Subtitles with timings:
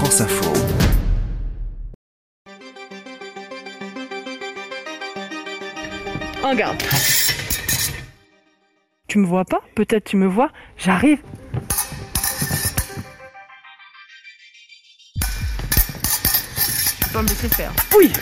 [0.00, 0.50] France Info.
[6.42, 6.82] En garde.
[9.08, 9.60] Tu me vois pas?
[9.74, 10.50] Peut-être tu me vois.
[10.76, 11.18] J'arrive.
[16.90, 17.72] Je peux pas me laisser faire.
[17.96, 18.12] Oui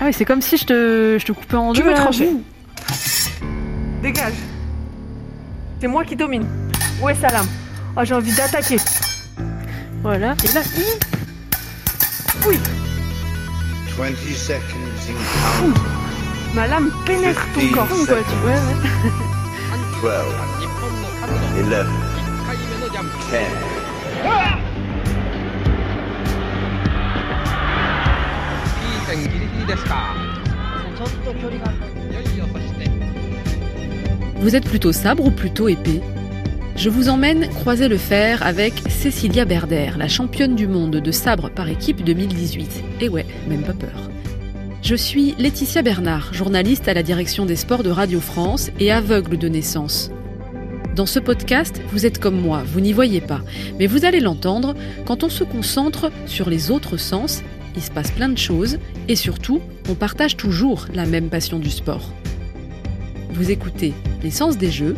[0.00, 1.86] Ah oui, c'est comme si je te, je te coupais en Tu deux.
[1.86, 2.00] veux là.
[2.00, 2.30] trancher?
[4.02, 4.34] Dégage.
[5.80, 6.46] C'est moi qui domine.
[7.02, 7.46] Où est Salam?
[7.96, 8.76] Oh, j'ai envie d'attaquer.
[10.04, 10.36] Voilà.
[10.44, 10.82] Et là, il...
[12.46, 12.58] Oui.
[13.96, 14.04] 20
[14.36, 14.60] seconds
[15.08, 15.80] in count.
[16.54, 18.04] Ma lame pénètre ton corps, seconds.
[18.04, 18.50] quoi, tu vois.
[20.10, 20.20] Ouais.
[20.60, 20.92] 12, 11,
[22.12, 22.24] 10.
[29.88, 30.16] Ah
[34.36, 36.02] Vous êtes plutôt sabre ou plutôt épée
[36.76, 41.48] je vous emmène croiser le fer avec Cécilia Berder, la championne du monde de sabre
[41.48, 42.82] par équipe 2018.
[43.00, 44.10] Et ouais, même pas peur.
[44.82, 49.38] Je suis Laetitia Bernard, journaliste à la direction des sports de Radio France et aveugle
[49.38, 50.10] de naissance.
[50.96, 53.40] Dans ce podcast, vous êtes comme moi, vous n'y voyez pas,
[53.78, 54.74] mais vous allez l'entendre,
[55.06, 57.42] quand on se concentre sur les autres sens,
[57.76, 58.78] il se passe plein de choses
[59.08, 62.12] et surtout, on partage toujours la même passion du sport.
[63.30, 63.94] Vous écoutez
[64.24, 64.96] L'essence des jeux.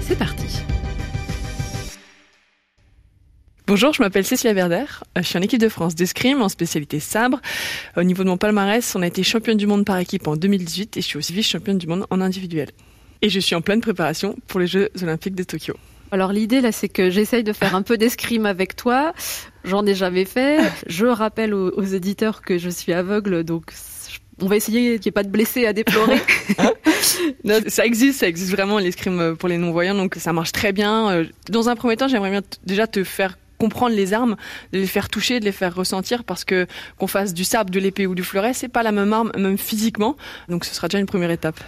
[0.00, 0.62] C'est parti.
[3.68, 4.84] Bonjour, je m'appelle Cécilia Berder.
[5.16, 7.38] Euh, Je suis en équipe de France d'escrime en spécialité sabre.
[7.98, 10.96] Au niveau de mon palmarès, on a été championne du monde par équipe en 2018
[10.96, 12.70] et je suis aussi vice-championne du monde en individuel.
[13.20, 15.74] Et je suis en pleine préparation pour les Jeux Olympiques de Tokyo.
[16.12, 19.12] Alors l'idée là, c'est que j'essaye de faire un peu d'escrime avec toi.
[19.64, 20.60] J'en ai jamais fait.
[20.86, 23.64] Je rappelle aux, aux éditeurs que je suis aveugle, donc
[24.40, 26.20] on va essayer qu'il n'y ait pas de blessés à déplorer.
[27.44, 30.72] Non, ça existe, ça existe vraiment l'escrime euh, pour les non-voyants, donc ça marche très
[30.72, 31.10] bien.
[31.10, 34.36] Euh, Dans un premier temps, j'aimerais bien déjà te faire comprendre les armes,
[34.72, 36.66] de les faire toucher, de les faire ressentir, parce que
[36.98, 39.58] qu'on fasse du sabre, de l'épée ou du fleuret, c'est pas la même arme, même
[39.58, 40.16] physiquement.
[40.48, 41.60] Donc ce sera déjà une première étape.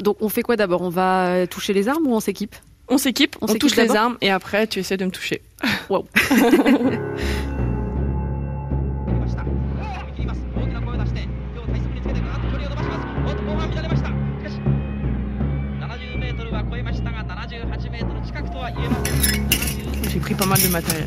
[0.00, 0.82] Donc on fait quoi d'abord?
[0.82, 2.54] On va euh, toucher les armes ou on s'équipe?
[2.88, 5.42] On s'équipe, On touche les armes et après tu essaies de me toucher.
[5.90, 6.06] Wow.
[20.08, 21.06] J'ai pris pas mal de matériel.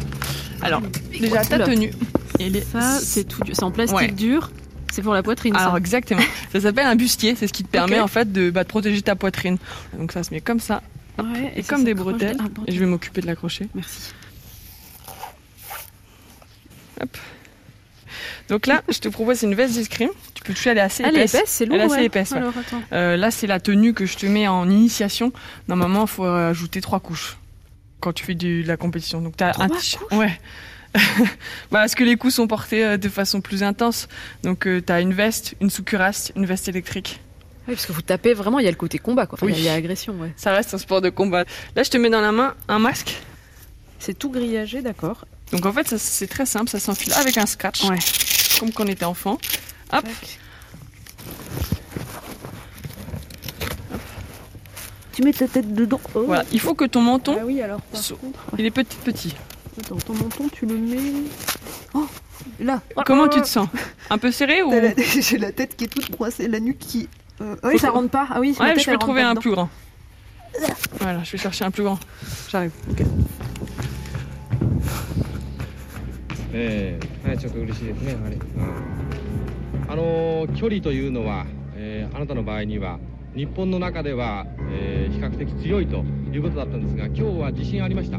[0.61, 0.81] Alors,
[1.19, 1.91] déjà ta tenue.
[2.39, 2.71] Elle est...
[2.71, 3.55] Ça, c'est tout dur.
[3.55, 4.11] C'est en plastique Ouais.
[4.11, 4.51] dur.
[4.91, 5.55] C'est pour la poitrine.
[5.55, 5.77] Alors ça.
[5.77, 6.21] exactement.
[6.51, 9.01] Ça s'appelle un bustier, c'est ce qui te permet en fait de, bah, de protéger
[9.01, 9.57] ta poitrine.
[9.97, 10.81] Donc ça se met comme ça,
[11.17, 12.37] Ouais, et ça comme des bretelles.
[12.39, 12.63] Ah, bon.
[12.67, 13.67] Et je vais m'occuper de l'accrocher.
[13.73, 14.11] Merci.
[18.49, 20.09] Donc là, je te propose une veste d'escrime.
[20.33, 21.43] Tu peux toucher, elle est assez Elle épaisse.
[21.45, 21.75] c'est lourd.
[21.75, 22.05] Elle est assez ouais.
[22.05, 22.37] épaisse, ouais.
[22.37, 22.81] Alors attends.
[22.91, 25.31] Euh, là, c'est la tenue que je te mets en initiation.
[25.69, 27.37] Normalement, il faut euh, ajouter trois couches
[28.01, 29.21] quand tu fais du- de la compétition.
[29.21, 30.39] Donc, t'as Trois un Ouais.
[30.93, 30.99] bah,
[31.71, 34.09] parce que les coups sont portés euh, de façon plus intense.
[34.43, 37.21] Donc, tu as une veste, une sous-cuirasse, une veste électrique.
[37.67, 39.37] Oui, parce que vous tapez vraiment, il y a le côté combat, quoi.
[39.37, 39.53] Enfin, Oui.
[39.55, 40.33] Il y a agression, ouais.
[40.35, 41.45] Ça reste un sport de combat.
[41.75, 43.15] Là, je te mets dans la main un masque.
[43.99, 45.25] C'est tout grillagé, d'accord.
[45.53, 46.69] Donc, en fait, c'est très simple.
[46.69, 47.83] Ça s'enfile avec un scratch.
[47.85, 47.99] Ouais.
[48.59, 49.37] Comme quand on était enfant.
[49.93, 50.05] Hop.
[55.20, 56.00] Tu mets ta tête dedans.
[56.14, 56.24] Oh.
[56.26, 56.44] Voilà.
[56.52, 58.38] Il faut que ton menton, Ah oui, alors par Sous- contre.
[58.58, 59.34] il est petit, petit.
[59.80, 60.96] Attends, ton menton, tu le mets.
[61.94, 62.06] Oh
[62.60, 63.68] Là Comment tu te sens
[64.10, 66.78] Un peu serré ou T'as la- J'ai la tête qui est toute broissée, la nuque
[66.78, 67.08] qui.
[67.40, 68.26] euh, Oui, Faut ça trou- rentre pas.
[68.30, 69.40] Ah oui, ma Ouais, tête, je peux elle rentre trouver pas un dedans.
[69.40, 69.68] plus grand.
[71.00, 71.98] Voilà, je vais chercher un plus grand.
[72.50, 72.72] J'arrive.
[72.90, 73.02] Ok.
[76.52, 78.36] ええはい、ちょっと嬉しいですね、やはり。
[78.36, 81.44] うん、あのー距離というのは、
[81.74, 82.98] えーあなたの場合には、
[83.34, 88.18] 日本の中では、 えー比較的強いということだったんですが、今日は自信ありました。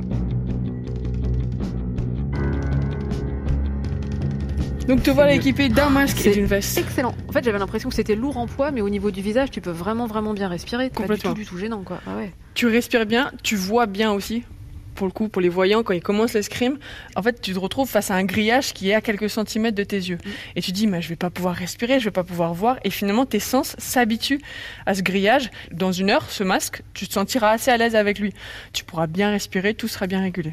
[4.87, 6.77] Donc te voilà équipé d'un masque et C'est d'une veste.
[6.77, 7.13] Excellent.
[7.27, 9.59] En fait, j'avais l'impression que c'était lourd en poids, mais au niveau du visage, tu
[9.59, 10.89] peux vraiment, vraiment bien respirer.
[10.89, 11.33] Pas du Complètement.
[11.33, 11.99] tout, du tout gênant, quoi.
[12.07, 12.31] Ah ouais.
[12.53, 14.43] Tu respires bien, tu vois bien aussi.
[14.94, 16.78] Pour le coup, pour les voyants, quand ils commencent l'escrime,
[17.16, 19.84] en fait, tu te retrouves face à un grillage qui est à quelques centimètres de
[19.84, 20.18] tes yeux.
[20.54, 22.78] Et tu dis, mais je vais pas pouvoir respirer, je vais pas pouvoir voir.
[22.84, 24.40] Et finalement, tes sens s'habituent
[24.84, 25.50] à ce grillage.
[25.72, 28.34] Dans une heure, ce masque, tu te sentiras assez à l'aise avec lui.
[28.72, 30.52] Tu pourras bien respirer, tout sera bien régulé.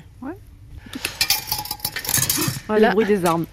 [2.69, 3.45] Ouais, le bruit des armes.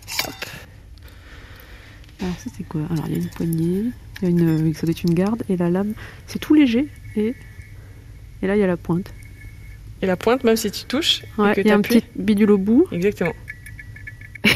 [2.21, 2.83] Alors, ça, c'est quoi?
[2.91, 3.85] Alors, il y a une poignée,
[4.21, 5.95] il y a une, ça doit être une garde, et la lame,
[6.27, 7.35] c'est tout léger, et,
[8.41, 9.13] et là, il y a la pointe.
[10.07, 12.53] Et la pointe, même si tu touches, Ouais, que il y a un petit bidule
[12.53, 12.87] au bout.
[12.93, 13.33] Exactement.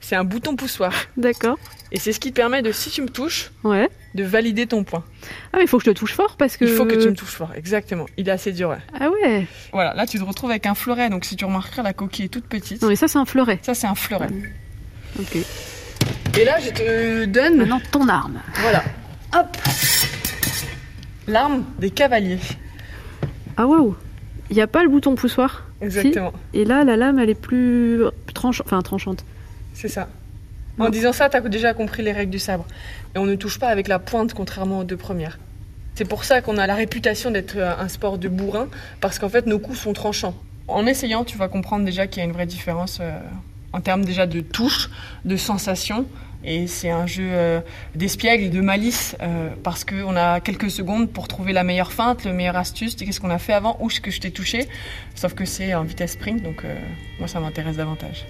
[0.00, 0.92] C'est un bouton poussoir.
[1.16, 1.56] D'accord.
[1.92, 3.88] Et c'est ce qui te permet de, si tu me touches, Ouais.
[4.16, 5.04] de valider ton point.
[5.52, 6.64] Ah, mais il faut que je te touche fort parce que.
[6.64, 8.06] Il faut que tu me touches fort, exactement.
[8.16, 8.70] Il est assez dur.
[8.70, 8.78] ouais.
[8.98, 9.46] Ah ouais.
[9.72, 11.08] Voilà, là tu te retrouves avec un fleuret.
[11.10, 12.82] Donc si tu remarqueras, la coquille est toute petite.
[12.82, 13.60] Non, mais ça, c'est un fleuret.
[13.62, 14.28] Ça, c'est un fleuret.
[15.20, 15.36] Ok.
[16.38, 18.40] Et là, je te donne, Maintenant, ton arme.
[18.60, 18.82] voilà,
[19.36, 19.56] hop,
[21.28, 22.40] l'arme des cavaliers.
[23.56, 23.94] Ah, waouh.
[24.50, 25.64] Il n'y a pas le bouton poussoir?
[25.80, 26.60] Exactement, Si.
[26.60, 28.02] Et là, la lame, elle est plus
[28.34, 28.66] tranchante.
[28.66, 29.24] Enfin, tranchante.
[29.72, 30.08] c'est ça.
[30.78, 32.64] En disant ça, tu as déjà compris les règles du sabre.
[33.14, 35.38] Et on ne touche pas avec la pointe, contrairement aux deux premières.
[35.94, 38.66] C'est pour ça qu'on a la réputation d'être euh, un sport de bourrin,
[39.00, 40.34] parce qu'en fait, nos coups sont tranchants.
[40.66, 43.16] En essayant, tu vas comprendre déjà qu'il y a une vraie différence euh,
[43.72, 44.90] en termes déjà de touche,
[45.24, 46.06] de sensation.
[46.44, 47.60] Et c'est un jeu euh,
[47.94, 52.32] d'espiègle, de malice, euh, parce qu'on a quelques secondes pour trouver la meilleure feinte, le
[52.32, 54.68] meilleur astuce, qu'est-ce qu'on a fait avant, où est-ce que je t'ai touché.
[55.14, 56.74] Sauf que c'est en vitesse sprint, donc euh,
[57.18, 58.26] moi ça m'intéresse davantage.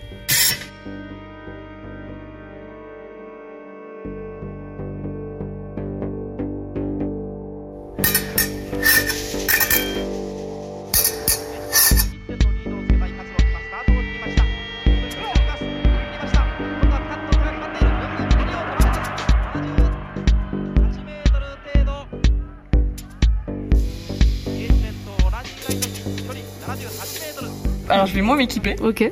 [27.89, 28.77] Alors je vais moins m'équiper.
[28.81, 29.11] Ok.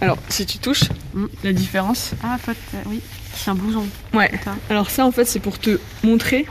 [0.00, 0.84] Alors si tu touches,
[1.14, 1.26] Mm.
[1.44, 2.10] la différence.
[2.22, 2.54] Ah, peut
[2.86, 3.00] oui.
[3.34, 3.86] C'est un blouson.
[4.12, 4.30] Ouais.
[4.70, 6.46] Alors ça en fait c'est pour te montrer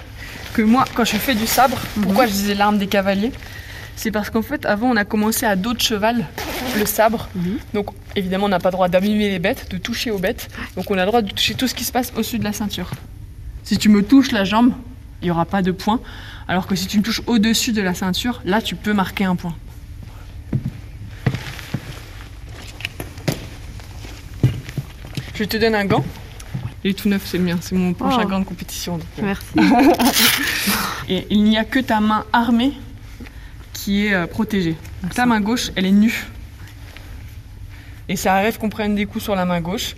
[0.53, 3.31] que moi quand je fais du sabre, pourquoi je disais l'arme des cavaliers?
[3.95, 6.25] C'est parce qu'en fait avant on a commencé à dos de cheval
[6.77, 7.29] le sabre.
[7.35, 7.57] Mhm.
[7.73, 10.49] Donc évidemment on n'a pas le droit d'abîmer les bêtes, de toucher aux bêtes.
[10.75, 12.53] Donc on a le droit de toucher tout ce qui se passe au-dessus de la
[12.53, 12.89] ceinture.
[13.65, 14.71] Si tu me touches la jambe,
[15.21, 15.99] il n'y aura pas de point.
[16.47, 19.35] Alors que si tu me touches au-dessus de la ceinture, là tu peux marquer un
[19.35, 19.55] point.
[25.33, 26.03] Je te donne un gant.
[26.83, 28.27] Il est tout neuf, c'est le mien, c'est mon prochain Oh.
[28.27, 28.97] gant de compétition.
[28.97, 29.23] donc, euh.
[29.23, 29.45] Merci.
[31.09, 32.73] Et il n'y a que ta main armée
[33.73, 34.75] qui est euh, protégée.
[35.01, 36.27] Donc ta main gauche, elle est nue.
[38.07, 39.95] Et ça arrive qu'on prenne des coups sur la main gauche.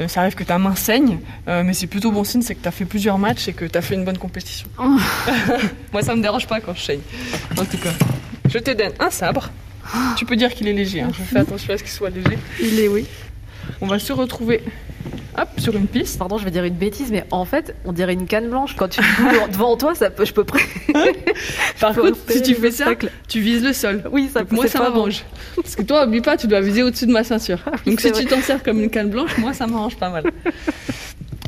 [0.00, 1.18] Euh, ça arrive que ta main saigne,
[1.48, 3.64] euh, mais c'est plutôt bon signe, c'est que tu as fait plusieurs matchs et que
[3.64, 4.68] tu as fait une bonne compétition.
[4.78, 4.96] Oh.
[5.92, 7.00] Moi, ça me dérange pas quand je saigne.
[7.58, 7.92] En tout cas,
[8.48, 9.50] je te donne un sabre.
[10.16, 11.10] Tu peux dire qu'il est léger, hein.
[11.16, 12.38] je fais attention à ce qu'il soit léger.
[12.60, 13.06] Il est, oui.
[13.80, 14.62] On va se retrouver
[15.40, 16.18] hop, sur une piste.
[16.18, 18.74] Pardon, je vais dire une bêtise, mais en fait, on dirait une canne blanche.
[18.76, 19.00] Quand tu
[19.52, 20.60] devant toi, ça peut, je peux près.
[21.80, 22.86] Par contre, si tu fais ça,
[23.28, 24.02] tu vises le sol.
[24.12, 25.24] Oui, ça moi, ça m'arrange.
[25.56, 27.58] Parce que toi, oublie pas, tu dois viser au-dessus de ma ceinture.
[27.66, 30.10] Ah oui, donc si tu t'en sers comme une canne blanche, moi, ça m'arrange pas
[30.10, 30.24] mal.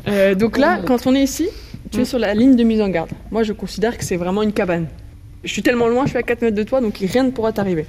[0.07, 0.85] Euh, donc là, Oh.
[0.87, 1.47] quand on est ici,
[1.91, 2.05] tu es Mm.
[2.05, 3.11] sur la ligne de mise en garde.
[3.29, 4.87] Moi, je considère que c'est vraiment une cabane.
[5.43, 7.51] Je suis tellement loin, je suis à 4 mètres de toi, donc rien ne pourra
[7.51, 7.85] t'arriver.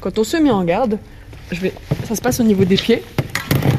[0.00, 0.98] Quand on se met en garde,
[1.50, 1.72] je vais...
[2.06, 3.02] ça se passe au niveau des pieds.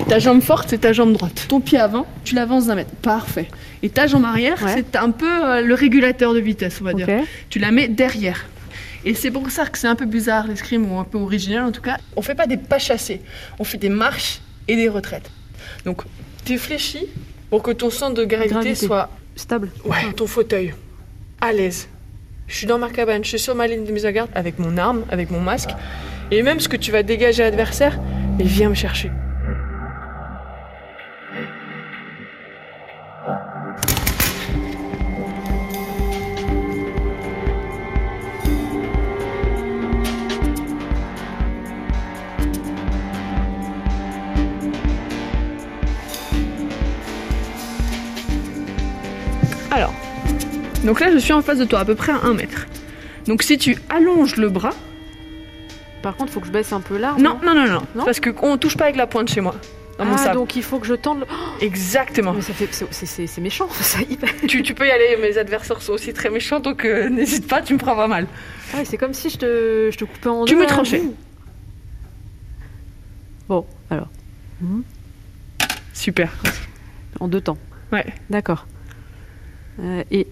[0.10, 1.46] Ta jambe forte, c'est ta jambe droite.
[1.50, 2.92] Ton pied avant, tu l'avances d'un mètre.
[3.02, 3.48] Parfait.
[3.84, 4.74] Et ta jambe arrière, Ouais.
[4.76, 7.08] c'est un peu euh, le régulateur de vitesse, on va dire
[7.50, 8.46] tu la mets derrière.
[9.06, 11.72] Et c'est pour ça que c'est un peu bizarre l'escrime, ou un peu original en
[11.72, 11.98] tout cas.
[12.16, 13.22] On fait pas des pas chassés,
[13.60, 15.30] on fait des marches et des retraites.
[15.86, 16.02] Donc,
[16.46, 17.06] tu fléchis
[17.50, 18.76] pour que ton centre de gravité, Gravité.
[18.88, 19.70] soit Stable.
[19.86, 20.74] ouais, dans ton fauteuil,
[21.42, 21.88] à l'aise.
[22.48, 24.58] Je suis dans ma cabane, je suis sur ma ligne de mise en garde avec
[24.58, 25.70] mon arme, avec mon masque.
[26.32, 28.00] Et même ce que tu vas dégager à l'adversaire,
[28.40, 29.12] il vient me chercher.
[49.72, 49.94] Alors,
[50.84, 52.68] donc là je suis en face de toi, à peu près à 1 mètre.
[53.28, 54.72] Donc si tu allonges le bras,
[56.02, 57.22] Par contre, faut que je baisse un peu l'arme.
[57.22, 59.56] non, non, non, non, Non parce qu'on touche pas avec la pointe chez moi,
[59.98, 60.36] dans mon Ah, sabre.
[60.36, 61.20] donc il faut que je tende.
[61.22, 62.34] le- Oh, Exactement.
[62.34, 64.30] mais ça fait, c'est- c'est c'est- c'est méchant, ça hyper.
[64.48, 67.62] tu, tu peux y aller, mes adversaires sont aussi très méchants, donc euh, n'hésite pas,
[67.62, 68.28] tu me prendras mal.
[68.74, 70.60] Ah, c'est comme si je te, je te coupais en Tu deux.
[70.60, 70.70] me là.
[70.70, 71.02] tranchais.
[73.50, 74.08] Bon, alors,
[75.94, 76.32] Super.
[77.20, 77.58] en deux temps.
[77.92, 78.06] Ouais.
[78.30, 78.66] D'accord.
[79.80, 80.28] Euh, et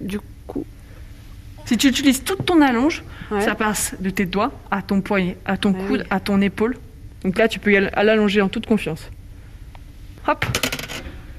[0.00, 0.64] du coup,
[1.64, 3.40] Si tu utilises toute ton allonge, ouais.
[3.42, 6.76] ça passe de tes doigts à ton poignet, à ton Ah coude, à ton épaule.
[7.24, 9.08] Donc là, tu peux y aller- à l'allonger en toute confiance.
[10.26, 10.44] Hop.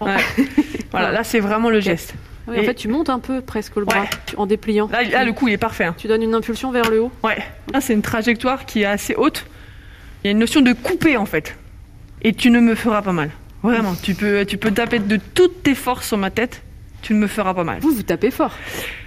[0.02, 0.16] Ouais.
[0.92, 2.16] voilà, là c'est vraiment le geste.
[2.48, 4.90] En fait, tu montes un peu presque le bras en dépliant.
[4.92, 5.86] Là, là, le coup il est parfait.
[5.86, 5.96] hein.
[5.98, 7.12] Tu donnes une impulsion vers le haut.
[7.24, 7.38] Ouais.
[7.74, 9.46] Là, c'est une trajectoire qui est assez haute.
[10.24, 11.56] Il y a une notion de couper en fait.
[12.22, 13.30] Et tu ne me feras pas mal.
[13.62, 13.96] Vraiment.
[14.02, 16.63] Tu peux, tu peux taper de toutes tes forces sur ma tête.
[17.04, 17.80] Tu ne me feras pas mal.
[17.80, 18.54] Vous, vous tapez fort.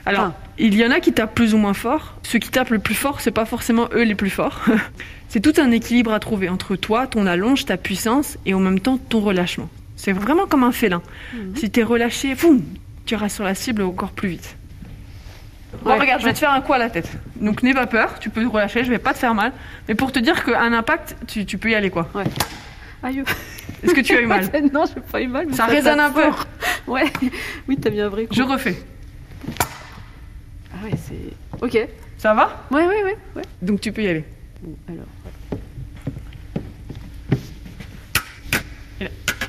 [0.04, 0.34] Alors, Ah.
[0.58, 2.14] il y en a qui tapent plus ou moins fort.
[2.22, 4.60] Ceux qui tapent le plus fort, c'est pas forcément eux les plus forts.
[5.28, 8.78] c'est tout un équilibre à trouver entre toi, ton allonge, ta puissance et en même
[8.78, 9.68] temps ton relâchement.
[9.96, 11.02] C'est vraiment comme un félin.
[11.34, 11.56] Mhm.
[11.56, 12.62] Si t'es relâché, boum,
[13.06, 14.56] tu iras sur la cible encore plus vite.
[15.82, 16.34] Bon, Ouais, regarde, je vais ouais.
[16.34, 17.10] te faire un coup à la tête.
[17.40, 19.52] Donc n'aie pas peur, tu peux te relâcher, je vais pas te faire mal.
[19.88, 22.08] Mais pour te dire qu'un impact, tu, tu peux y aller quoi.
[23.02, 23.22] Aïe.
[23.82, 25.46] Est-ce que tu as eu mal non, j'ai pas eu mal.
[25.48, 26.22] mais Ça résonne un peu.
[26.92, 27.04] Ouais.
[27.68, 28.34] Oui, t'as un vrai coup.
[28.34, 28.76] Je refais.
[30.72, 31.32] Ah ouais, c'est.
[31.64, 31.88] Ok.
[32.18, 32.64] Ça va?
[32.70, 33.16] Ouais, ouais, ouais.
[33.36, 33.42] ouais.
[33.62, 34.24] Donc tu peux y aller.
[34.62, 35.06] Bon, alors.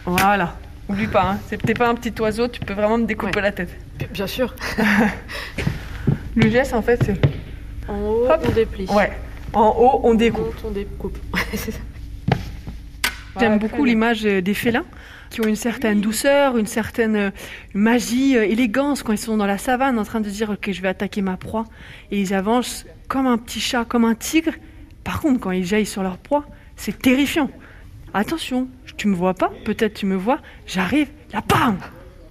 [0.05, 0.55] Voilà.
[0.89, 1.39] Oublie pas, hein.
[1.47, 3.41] c'est- t'es pas un petit oiseau, tu peux vraiment me découper Ouais.
[3.41, 3.75] la tête.
[4.11, 4.55] Bien sûr.
[6.35, 7.19] Le geste, en fait, c'est.
[7.89, 8.41] En haut, Hop.
[8.47, 8.85] on déplie.
[8.85, 9.11] Ouais.
[9.53, 10.45] En haut, on On découpe.
[10.45, 11.17] monte, on découpe.
[11.33, 11.79] Ouais, c'est ça.
[13.39, 14.85] J'aime beaucoup l'image euh, des félins
[15.29, 17.29] qui ont une certaine douceur, une certaine euh,
[17.73, 20.81] magie, euh, élégance quand ils sont dans la savane en train de dire ok je
[20.81, 21.65] vais attaquer ma proie
[22.11, 24.53] et ils avancent comme un petit chat, comme un tigre.
[25.03, 27.49] Par contre quand ils jaillent sur leur proie, c'est terrifiant.
[28.13, 31.77] Attention, tu me vois pas, peut-être tu me vois, j'arrive, là bam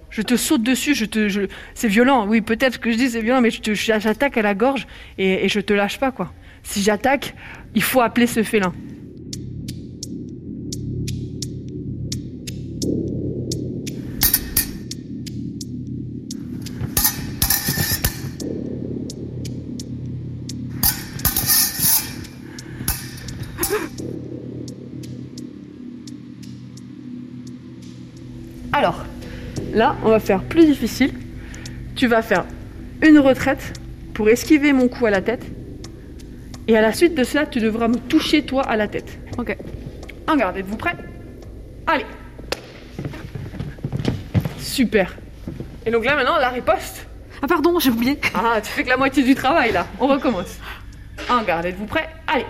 [0.09, 1.41] je te saute dessus, je te, je...
[1.75, 2.25] c'est violent.
[2.27, 4.87] Oui, peut-être ce que je dis c'est violent, mais je te, j'attaque à la gorge
[5.17, 6.31] et, et je te lâche pas quoi.
[6.63, 7.35] Si j'attaque,
[7.75, 8.73] il faut appeler ce félin.
[29.77, 31.13] Là, on va faire plus difficile.
[31.95, 32.45] Tu vas faire
[33.01, 33.79] une retraite
[34.13, 35.45] pour esquiver mon coup à la tête.
[36.67, 39.17] Et à la suite de cela, tu devras me toucher toi à la tête.
[39.37, 39.55] Ok.
[40.27, 40.95] En garde, êtes-vous prêts?
[41.85, 42.05] Allez
[44.59, 45.15] Super.
[45.85, 47.07] Et donc là maintenant, la riposte.
[47.41, 48.19] Ah, pardon, j'ai oublié.
[48.33, 49.87] Ah, tu fais que la moitié du travail là.
[49.99, 50.57] On recommence.
[51.29, 52.09] En garde, êtes-vous prêts?
[52.27, 52.45] Allez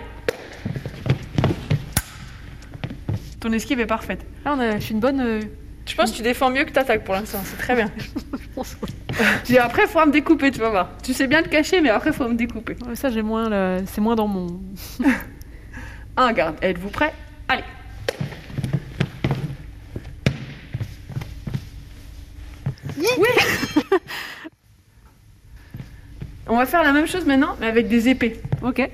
[3.40, 4.24] Ton esquive est parfaite.
[4.44, 4.78] Ah, on a...
[4.78, 5.20] je suis une bonne.
[5.20, 5.40] euh,
[5.88, 7.90] Je pense que tu défends mieux que t'attaques pour l'instant, c'est très bien.
[8.32, 8.76] je pense.
[9.10, 10.90] Je dis, après, il faudra me découper, tu vas voir.
[11.02, 12.76] Tu sais bien le cacher, mais après, il faudra me découper.
[12.86, 13.78] Ouais, Ça, j'ai moins.
[13.86, 14.60] C'est moins dans mon.
[16.16, 17.14] En garde, êtes-vous prêts?
[17.46, 17.62] Allez
[22.96, 23.28] Oui
[26.48, 28.40] On va faire la même chose maintenant, mais avec des épées.
[28.62, 28.90] Ok.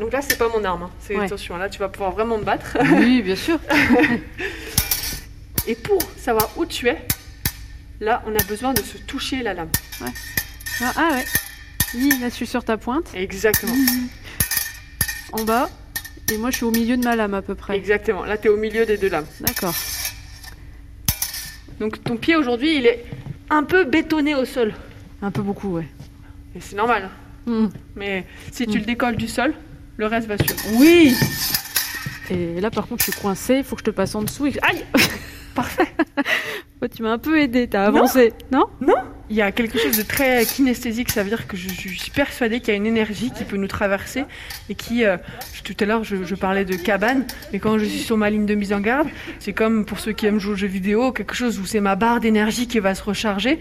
[0.00, 0.84] Donc là, c'est pas mon arme.
[0.84, 0.90] hein.
[0.98, 1.26] C'est Ouais.
[1.26, 2.78] attention, là, tu vas pouvoir vraiment me battre.
[2.94, 3.58] Oui, bien sûr.
[5.66, 6.96] Et pour savoir où tu es,
[8.00, 9.68] là, on a besoin de se toucher la lame.
[10.00, 11.24] Ah, ah ouais.
[11.94, 13.74] Oui, là, je suis sur ta pointe, Exactement.
[15.32, 15.68] en bas.
[16.32, 17.76] Et moi, je suis au milieu de ma lame à peu près.
[17.76, 18.24] Exactement.
[18.24, 19.26] Là, tu es au milieu des deux lames.
[19.40, 19.74] D'accord.
[21.78, 23.04] Donc ton pied aujourd'hui, il est
[23.48, 24.72] un peu bétonné au sol.
[25.22, 25.88] Un peu beaucoup, ouais.
[26.54, 27.10] Et c'est normal.
[27.46, 27.68] Hmm.
[27.96, 28.80] Mais si tu Mm.
[28.80, 29.54] le décolles du sol,
[30.00, 30.56] le reste va suivre.
[30.78, 31.14] Oui
[32.30, 33.58] Et là, par contre, je suis coincée.
[33.58, 34.46] Il faut que je te passe en dessous.
[34.46, 34.54] Et...
[34.62, 34.84] Aïe
[35.54, 35.88] Parfait
[36.88, 37.68] tu m'as un peu aidé.
[37.68, 38.32] T'as avancé.
[38.52, 38.66] Non,
[39.28, 42.10] Il y a quelque chose de très kinesthésique, ça veut dire que je, je suis
[42.10, 44.24] persuadée qu'il y a une énergie qui peut nous traverser
[44.68, 45.16] et qui, euh,
[45.64, 48.46] tout à l'heure je, je parlais de cabane, mais quand je suis sur ma ligne
[48.46, 51.34] de mise en garde, c'est comme pour ceux qui aiment jouer aux jeux vidéo, quelque
[51.34, 53.58] chose où c'est ma barre d'énergie qui va se recharger.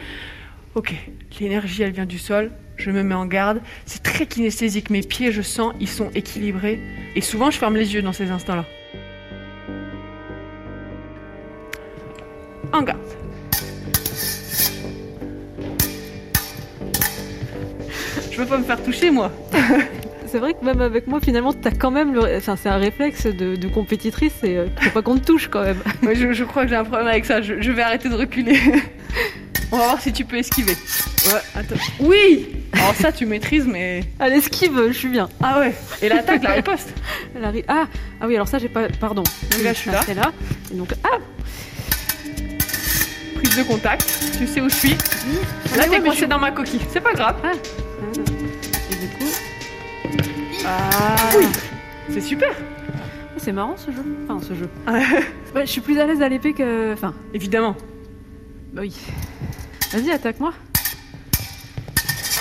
[0.75, 0.93] Ok,
[1.39, 5.31] l'énergie elle vient du sol, je me mets en garde, c'est très kinesthésique, mes pieds
[5.31, 6.79] je sens, ils sont équilibrés
[7.15, 8.65] et souvent je ferme les yeux dans ces instants-là.
[12.71, 12.99] En garde.
[18.31, 19.31] Je veux pas me faire toucher moi.
[20.27, 22.37] c'est vrai que même avec moi, finalement, t'as quand même le.
[22.37, 24.43] Enfin, c'est un réflexe de, de compétitrice.
[24.43, 25.79] Et euh, faut pas qu'on te touche quand même.
[26.03, 27.41] Ouais, je, je crois que j'ai un problème avec ça.
[27.41, 28.57] Je, je vais arrêter de reculer.
[29.71, 30.75] On va voir si tu peux esquiver.
[31.27, 31.75] Ouais, attends.
[31.99, 34.03] Oui Alors ça, tu maîtrises, mais...
[34.19, 35.29] Allez, esquive, je suis bien.
[35.43, 36.89] Ah ouais Et l'attaque, la riposte
[37.35, 37.65] Elle arrive.
[37.67, 37.87] Ah,
[38.19, 38.87] ah oui, alors ça, j'ai pas.
[38.99, 39.21] Pardon.
[39.51, 40.01] Donc là, je suis là.
[40.15, 40.31] Là.
[40.71, 41.17] Et donc, ah,
[43.35, 44.07] Prise de contact.
[44.37, 44.89] Tu sais où je suis.
[44.89, 46.81] Là, Ah t'es coincé je- dans ma coquille.
[46.91, 47.35] C'est pas grave.
[47.43, 47.51] ah.
[48.91, 49.31] Et du coup.
[50.65, 51.45] Ah Oui
[52.11, 52.53] C'est super
[53.37, 54.03] C'est marrant ce jeu.
[54.27, 54.69] Enfin, ce jeu.
[55.55, 56.93] Ouais, je suis plus à l'aise à l'épée que.
[56.93, 57.75] Enfin, Évidemment.
[58.73, 58.93] Bah oui.
[59.91, 60.53] Vas-y, attaque-moi.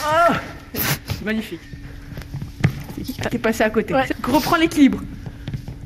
[0.04, 0.40] Ah
[1.24, 1.60] Magnifique.
[3.30, 3.94] T'es passé à côté?
[3.94, 4.06] Ouais.
[4.22, 5.00] Reprends l'équilibre.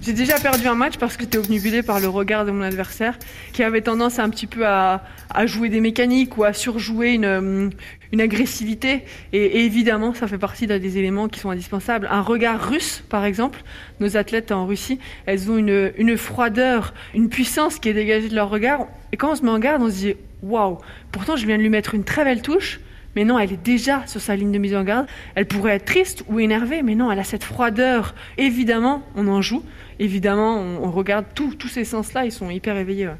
[0.04, 3.16] J'ai déjà perdu un match parce que j'étais obnubilée par le regard de mon adversaire,
[3.52, 7.24] qui avait tendance un petit peu à, à jouer des mécaniques ou à surjouer une,
[7.24, 7.70] euh,
[8.10, 9.04] une agressivité.
[9.32, 12.08] Et, et évidemment, ça fait partie d'un des éléments qui sont indispensables.
[12.10, 13.62] Un regard russe, par exemple,
[14.00, 18.34] nos athlètes en Russie, elles ont une, une froideur, une puissance qui est dégagée de
[18.34, 18.88] leur regard.
[19.12, 20.78] Et quand on se met en garde, on se dit waouh,
[21.12, 22.80] pourtant je viens de lui mettre une très belle touche.
[23.14, 25.06] Mais non, elle est déjà sur sa ligne de mise en garde.
[25.34, 28.14] Elle pourrait être triste ou énervée, mais non, elle a cette froideur.
[28.38, 29.62] Évidemment, on en joue.
[29.98, 33.08] Évidemment, on, on regarde tout- tous ces sens-là, ils sont hyper éveillés.
[33.08, 33.16] ouais.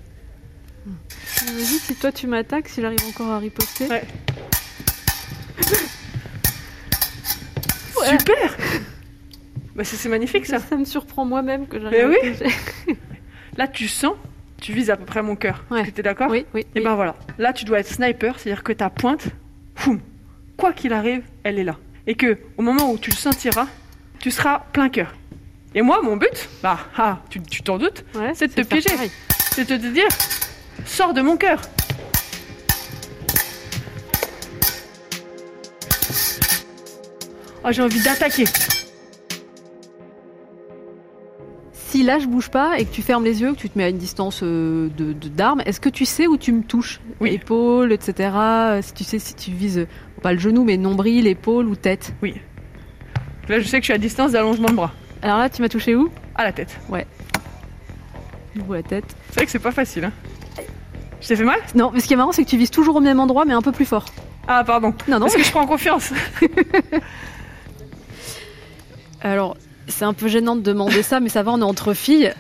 [0.87, 3.87] Vas-y, si toi tu m'attaques, si j'arrive encore à riposter.
[3.89, 4.03] Ouais.
[8.01, 8.19] Ouais.
[8.19, 8.57] Super
[9.77, 10.59] bah, c'est magnifique ça.
[10.59, 12.29] Ça me surprend moi-même que Mais j'arrive oui.
[12.29, 12.99] à toucher.
[13.57, 14.15] Là, tu sens,
[14.61, 15.65] tu vises à peu près mon cœur.
[15.71, 15.85] Ouais.
[15.91, 16.31] Tu es d'accord?
[16.31, 16.63] Oui, oui.
[16.75, 16.85] Et oui.
[16.85, 17.15] ben voilà.
[17.39, 19.29] Là, tu dois être sniper, c'est-à-dire que ta pointe,
[20.57, 21.77] quoi qu'il arrive, elle est là.
[22.07, 23.67] Et que au moment où tu le sentiras,
[24.21, 25.13] tu seras plein cœur.
[25.75, 28.91] Et moi, mon but, bah, ah, tu t'en doutes, Ouais, c'est de te piéger.
[29.53, 30.09] c'est de te dire,
[30.85, 31.61] sors de mon cœur.
[37.65, 38.45] Oh, j'ai envie d'attaquer.
[42.03, 43.85] Si là je bouge pas et que tu fermes les yeux, que tu te mets
[43.85, 47.01] à une distance euh, de d'armes, est-ce que tu sais où tu me touches?
[47.21, 47.31] Oui.
[47.31, 48.31] Épaule, etc.
[48.35, 49.87] euh, Si tu sais si tu vises euh,
[50.21, 52.13] pas le genou, mais nombril, épaule ou tête?
[53.49, 54.91] Là, je sais que je suis à distance d'allongement de bras.
[55.23, 56.11] Alors là, tu m'as touché où?
[56.35, 56.77] À la tête.
[56.91, 60.07] Ou la tête C'est vrai que c'est pas facile.
[60.07, 60.13] Hein.
[61.21, 61.61] Je t'ai fait mal?
[61.77, 63.55] Non, mais ce qui est marrant, c'est que tu vises toujours au même endroit, mais
[63.55, 64.07] un peu plus fort.
[64.49, 64.93] Ah, pardon.
[65.07, 65.27] Non, non.
[65.27, 66.13] Parce que je prends confiance.
[69.21, 69.57] Alors,
[69.89, 72.33] c'est un peu gênant de demander ça, mais ça va, on est entre filles.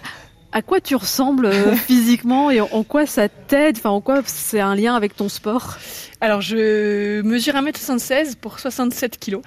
[0.55, 3.79] À quoi tu ressembles euh, physiquement et en, quoi ça t'aide?
[3.79, 5.79] Enfin, en quoi c'est un lien avec ton sport?
[6.21, 9.39] Alors, je mesure 1m76 pour 67 kg.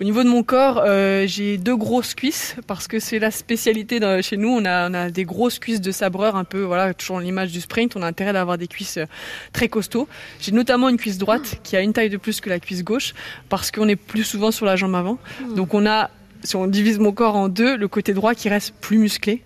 [0.00, 3.98] Au niveau de mon corps, euh, j'ai deux grosses cuisses parce que c'est la spécialité
[4.22, 4.50] chez nous.
[4.50, 7.62] On a, on a des grosses cuisses de sabreur, un peu, voilà, toujours l'image du
[7.62, 7.96] sprint.
[7.96, 9.06] On a intérêt d'avoir des cuisses euh,
[9.54, 10.08] très costauds.
[10.40, 13.14] J'ai notamment une cuisse droite qui a une taille de plus que la cuisse gauche
[13.48, 15.18] parce qu'on est plus souvent sur la jambe avant.
[15.56, 16.10] Donc, on a,
[16.44, 19.42] si on divise mon corps en deux, le côté droit qui reste plus musclé.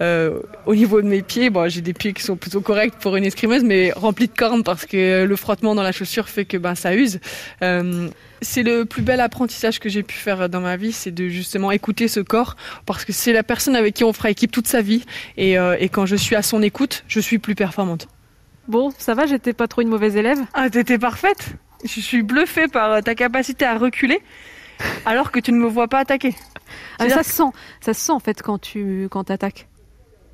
[0.00, 3.14] Euh, au niveau de mes pieds, bon, j'ai des pieds qui sont plutôt corrects pour
[3.14, 6.56] une escrimeuse, mais remplis de cornes parce que le frottement dans la chaussure fait que
[6.56, 7.20] ben ça use.
[7.62, 8.08] Euh,
[8.40, 11.70] c'est le plus bel apprentissage que j'ai pu faire dans ma vie, c'est de justement
[11.70, 14.80] écouter ce corps parce que c'est la personne avec qui on fera équipe toute sa
[14.80, 15.04] vie
[15.36, 18.08] et, euh, et quand je suis à son écoute, je suis plus performante.
[18.66, 20.38] Bon, ça va, j'étais pas trop une mauvaise élève.
[20.54, 21.50] Ah, t'étais parfaite.
[21.84, 24.20] Je suis bluffée par ta capacité à reculer
[25.06, 26.34] alors que tu ne me vois pas attaquer.
[26.98, 29.68] Ah, ça se sent, ça se sent en fait quand tu quand attaques.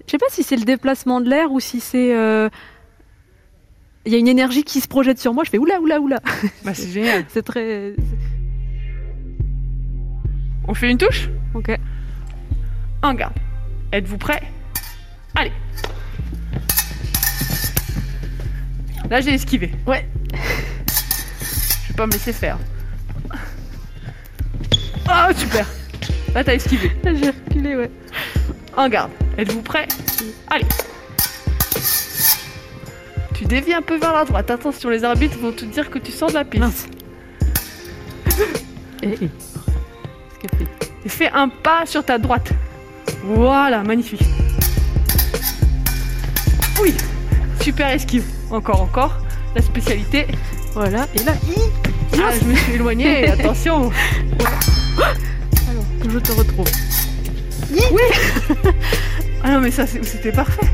[0.06, 2.48] Je sais pas si c'est le déplacement de l'air ou si c'est euh,
[4.06, 5.44] il y a une énergie qui se projette sur moi.
[5.44, 6.20] Je fais oula oula oula.
[6.64, 7.24] Bah, c'est génial.
[7.28, 7.94] C'est très
[10.66, 11.28] On fait une touche?
[11.54, 11.70] Ok.
[13.02, 13.34] En garde.
[13.92, 14.42] Êtes-vous prêts
[15.34, 15.52] Allez.
[19.10, 19.72] Là, j'ai esquivé.
[19.86, 20.06] Ouais.
[20.32, 22.58] Je vais pas me laisser faire.
[25.20, 25.66] Oh, super.
[26.34, 26.92] Là, t'as esquivé.
[27.04, 27.90] J'ai reculé ouais.
[28.76, 29.10] En garde.
[29.36, 29.88] Êtes-vous prêts
[30.48, 30.64] Allez.
[33.34, 34.50] Tu dévies un peu vers la droite.
[34.50, 36.62] Attention, les arbitres vont te dire que tu sors de la piste.
[36.62, 36.86] Mince.
[39.02, 39.28] Eh, eh.
[39.28, 40.92] Ce qu'elle fait?
[41.04, 42.50] Et fais un pas sur ta droite.
[43.24, 44.22] Voilà, magnifique.
[46.82, 46.94] Oui,
[47.60, 48.24] super esquive.
[48.50, 49.18] Encore, encore.
[49.54, 50.26] La spécialité.
[50.74, 51.06] Voilà.
[51.14, 51.32] Et là,
[52.14, 53.28] Ah, je me suis éloignée.
[53.30, 53.90] Attention.
[56.08, 56.68] que je te retrouve.
[59.44, 60.66] Ah non, mais ça, c'est- c'était parfait.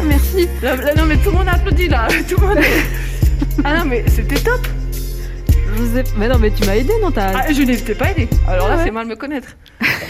[0.00, 0.48] Ah, merci.
[0.60, 2.08] Là, là, non, mais tout le monde applaudit là.
[2.28, 2.58] Tout le monde.
[3.64, 4.66] Ah non, mais c'était top.
[5.76, 6.04] Je sais.
[6.16, 7.32] Mais non, mais tu m'as aidé, non t'as.
[7.38, 8.28] Ah, je ne t'ai pas aidé.
[8.48, 8.84] Alors là, ouais.
[8.84, 9.56] c'est mal me connaître.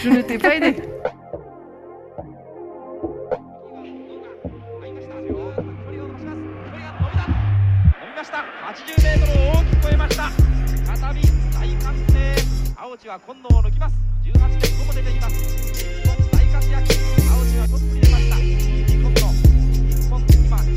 [0.03, 0.77] Je ne t'ai pas aidé.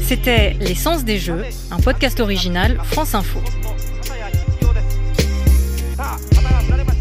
[0.08, 3.40] C'était L'essence des jeux, un podcast original France Info.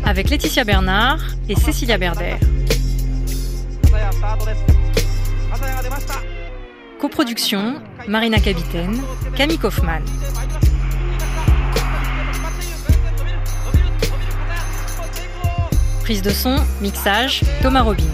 [0.06, 2.36] Avec Laetitia Bernard et Cécilia Berder.
[6.98, 9.00] Coproduction Marina Capitaine,
[9.36, 10.02] Camille Kaufmann.
[16.04, 18.04] Prise de son, mixage, Thomas Robin.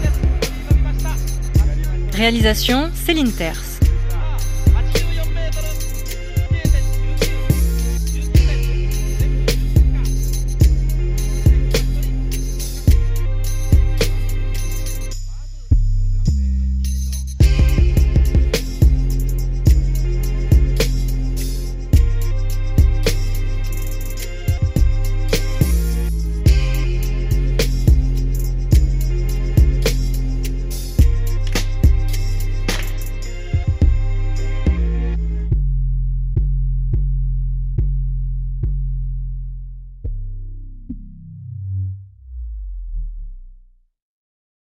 [2.13, 3.70] Réalisation, Céline Terce.